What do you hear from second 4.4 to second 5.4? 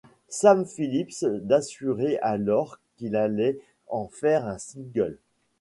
un single.